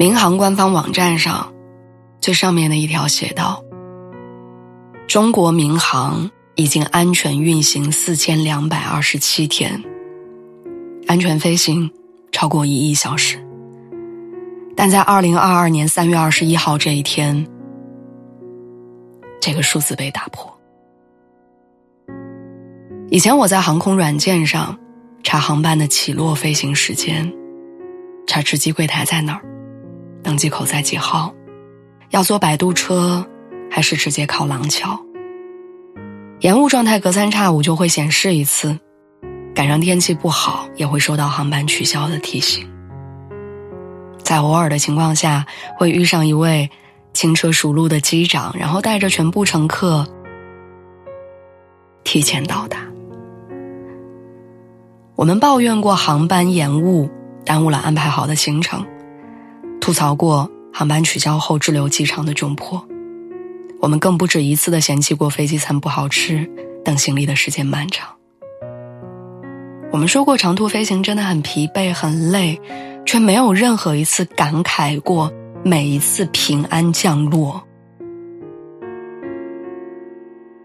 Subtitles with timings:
[0.00, 1.52] 民航官方网站上
[2.20, 3.64] 最上面的一条写道
[5.08, 9.82] ：“中国民航已经安全运行四千两百二十七天，
[11.08, 11.90] 安全飞行
[12.30, 13.44] 超过一亿小时。”
[14.76, 17.44] 但在二零二二年三月二十一号这一天，
[19.40, 20.56] 这个数字被打破。
[23.10, 24.78] 以前我在航空软件上
[25.24, 27.34] 查航班的起落飞行时间，
[28.28, 29.42] 查值机柜台在哪儿。
[30.28, 31.32] 登机口在几号？
[32.10, 33.26] 要坐摆渡车，
[33.70, 35.00] 还是直接靠廊桥？
[36.40, 38.78] 延误状态隔三差五就会显示一次，
[39.54, 42.70] 赶上天气不好也会收到航班取消的提醒。
[44.22, 45.46] 在偶尔的情况下，
[45.78, 46.68] 会遇上一位
[47.14, 50.06] 轻车熟路的机长，然后带着全部乘客
[52.04, 52.80] 提前到达。
[55.16, 57.08] 我们抱怨过航班延误，
[57.46, 58.84] 耽误了安排好的行程。
[59.80, 62.86] 吐槽过航班取消后滞留机场的窘迫，
[63.80, 66.48] 我们更不止一次的嫌弃过飞机餐不好吃，
[66.84, 68.08] 等行李的时间漫长。
[69.90, 72.60] 我们说过长途飞行真的很疲惫很累，
[73.06, 75.32] 却没有任何一次感慨过
[75.64, 77.62] 每一次平安降落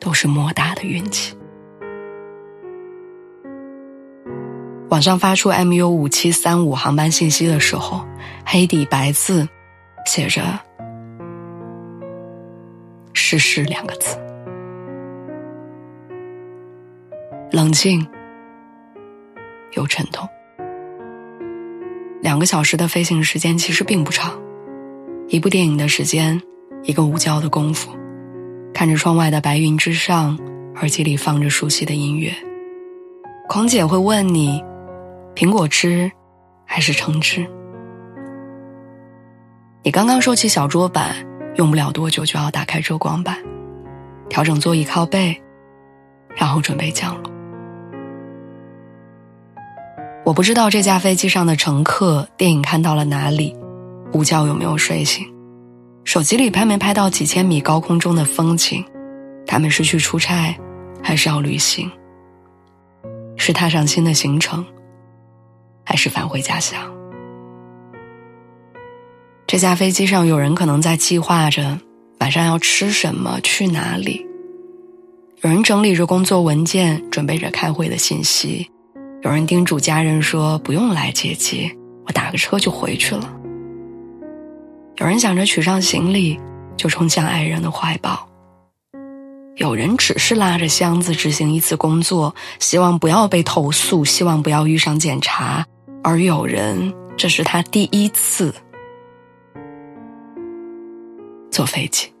[0.00, 1.36] 都是莫大的运气。
[4.88, 8.04] 网上发出 MU 五七三五航班信息的时候，
[8.44, 9.48] 黑底白字
[10.06, 10.42] 写着
[13.12, 14.18] “世事”两个字。
[17.52, 18.06] 冷静
[19.72, 20.28] 又沉痛。
[22.20, 24.38] 两个小时的飞行时间其实并不长，
[25.28, 26.40] 一部电影的时间，
[26.82, 27.90] 一个午觉的功夫，
[28.74, 30.38] 看着窗外的白云之上，
[30.76, 32.32] 耳机里放着熟悉的音乐，
[33.48, 34.62] 空姐会问你。
[35.34, 36.10] 苹果汁，
[36.66, 37.48] 还是橙汁？
[39.82, 41.16] 你刚刚收起小桌板，
[41.56, 43.38] 用不了多久就要打开遮光板，
[44.28, 45.34] 调整座椅靠背，
[46.36, 47.32] 然后准备降落。
[50.22, 53.56] 我不知道这架飞机上的乘客电影看到了哪里，
[54.12, 55.26] 午觉有没有睡醒，
[56.04, 58.84] 手机里拍没拍到几千米高空中的风景？
[59.46, 60.54] 他们是去出差，
[61.02, 61.90] 还是要旅行？
[63.38, 64.62] 是踏上新的行程？
[65.82, 66.78] 还是返回家乡。
[69.50, 71.76] 这架飞机上有人可能在计划着
[72.20, 74.24] 晚上要吃什么、去哪里；
[75.42, 78.64] 有人整理着工作文件，准备着开会的信息；
[79.22, 81.68] 有人叮嘱家人说不用来接机，
[82.06, 83.28] 我打个车就回去了；
[84.98, 86.38] 有人想着取上行李
[86.76, 88.24] 就冲向爱人的怀抱；
[89.56, 95.66] 有人只是拉着箱子执行一次工作，希望不要被投诉，希望不要遇上检查。
[96.04, 98.54] 而有人，这是他第一次
[101.50, 102.12] 坐飞机。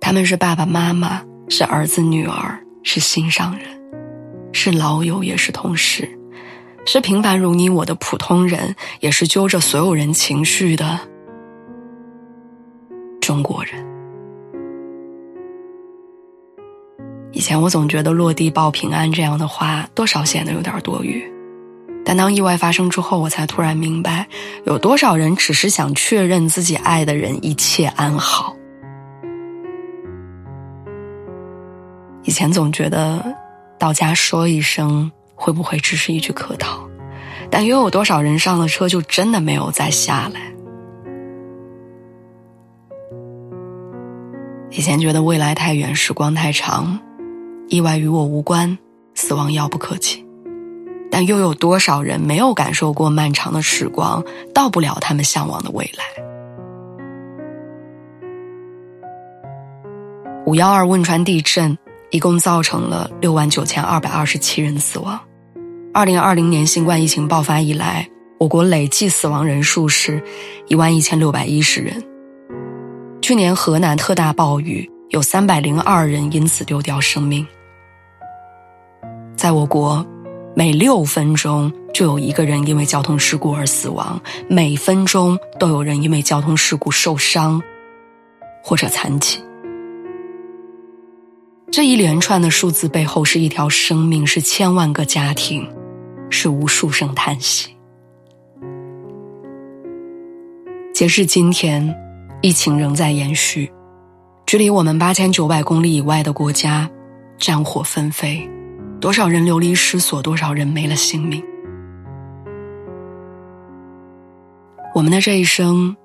[0.00, 3.66] 他们是爸爸妈妈，是儿子女儿，是心上人，
[4.52, 6.08] 是老友，也是同事，
[6.86, 10.98] 是平凡如你我的普通人，也是揪着所有人情绪的
[13.20, 13.86] 中国人。
[17.32, 21.22] 以前我总觉得“落地报平安”这样的话多少显得有点多余，
[22.08, 24.26] 但当意外发生之后，我才突然明白，
[24.64, 28.56] 有多少人只是想确认自己爱的人一切安好。
[32.22, 33.22] 以前总觉得
[33.78, 36.88] 到家说一声会不会只是一句客套，
[37.50, 40.40] 但又有多少人上了车就真的没有再下来？
[44.70, 46.98] 以前觉得未来太远，时光太长。
[47.68, 48.78] 意外与我无关，
[49.14, 50.24] 死亡遥不可及，
[51.18, 54.24] 但又有多少人没有感受过漫长的时光，
[54.54, 56.04] 到不了他们向往的未来？
[60.46, 61.76] 五幺二汶川地震
[62.10, 65.18] 一共造成了六万九千二百二十七人死亡。
[65.92, 68.08] 二零二零年新冠疫情爆发以来，
[68.38, 70.22] 我国累计死亡人数是
[70.68, 72.00] 一万一千六百一十人。
[73.20, 77.44] 去年河南特大暴雨，有三百零二人因此丢掉生命。
[79.34, 80.06] 在我国，
[80.58, 87.62] 每六分钟就有一个人因为交通事故而死亡，每分钟都有人因为交通事故受伤
[88.60, 89.40] 或者残疾。
[91.70, 95.64] 这一连串的数字背后是一条生命，是千万个家庭，
[96.28, 97.68] 是无数声叹息。
[100.92, 101.94] 截至今天，
[102.42, 103.70] 疫情仍在延续，
[104.44, 106.90] 距离我们八千九百公里以外的国家，
[107.38, 108.50] 战火纷飞。
[109.00, 111.42] 多少人流离失所，多少人没了性命。
[114.92, 115.96] 我们的这一生，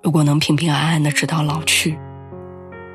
[0.00, 1.98] 如果能平平安安的直到老去，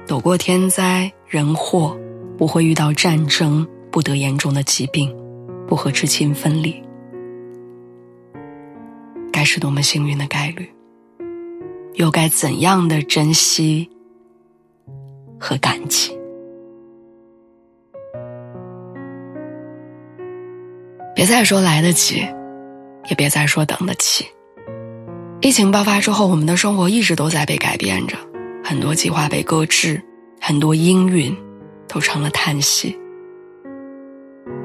[0.08, 1.98] 躲过天灾人祸，
[2.38, 5.14] 不会遇到战争，不得严重的疾病，
[5.68, 6.82] 不和至亲分离，
[9.34, 10.72] 该是多么幸运的概率，
[11.96, 13.90] 又该怎样的珍惜
[15.38, 16.15] 和感激？
[21.16, 22.28] 别再说来得及，
[23.10, 24.28] 也别再说等得起。
[25.40, 28.18] 疫情爆发之后，我们的生活一直都在被改变着，
[28.62, 30.04] 很多计划被搁置，
[30.42, 31.34] 很多阴云
[31.88, 33.00] 都成了叹息。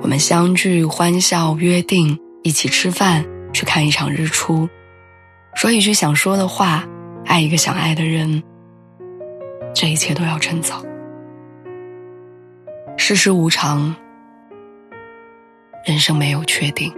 [0.02, 4.68] 我们相聚、欢笑、约定一起吃饭，去看一场日出，
[5.54, 6.84] 说一句想说的话，
[7.26, 8.42] 爱一个想爱的人，
[9.72, 10.84] 这一切都要趁早。
[12.96, 13.94] 世事无常，
[15.90, 16.94] 人生没有确定。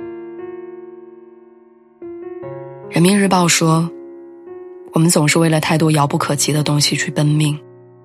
[2.91, 3.91] 人民日报说
[4.93, 7.59] ：“我们总是为了太多遥不可及的东西去奔命，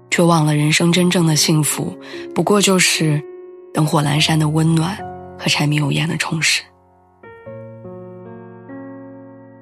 [0.09, 1.93] 却忘了人生真正的幸福，
[2.33, 3.21] 不过就是
[3.73, 4.97] 灯火阑珊的温暖
[5.37, 6.63] 和柴米油盐的充实。”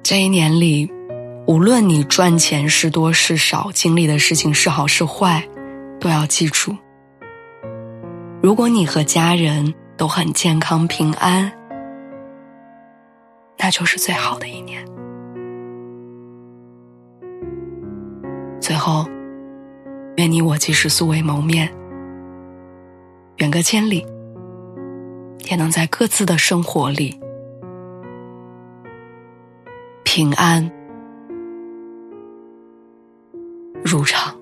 [0.04, 0.88] 这一年里，
[1.48, 5.42] 无论你赚钱是多是少，经历的事情是好是坏，
[5.98, 6.76] 都要记住：
[8.40, 11.50] 如果你和家人都很健康平安，
[13.58, 14.84] 那就是最好的一年。
[18.60, 19.06] 最后，
[20.16, 21.72] 愿你我即使素未谋面，
[23.36, 24.04] 远隔千里，
[25.48, 27.18] 也能在各自的生活里
[30.04, 30.70] 平安
[33.84, 34.36] 如常。